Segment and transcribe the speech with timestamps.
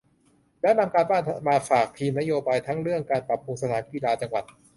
[0.61, 4.45] แล้วนำการบ้านมาฝากทีมนโยบาย ทั้งเรื่องการปรับปรุงสนามกีฬาจังหวัด